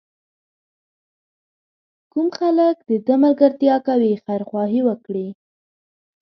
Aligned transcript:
کوم 2.11 2.27
خلک 2.37 2.75
د 2.89 2.91
ده 3.07 3.15
ملګرتیا 3.23 3.75
کوي 3.87 4.13
خیرخواهي 4.25 4.81
وکړي. 4.85 5.27